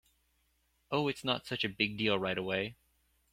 Oh, 0.89 1.07
it’s 1.09 1.23
not 1.23 1.45
such 1.45 1.63
a 1.63 1.69
big 1.69 1.95
deal 1.95 2.17
right 2.17 2.35
away. 2.39 2.75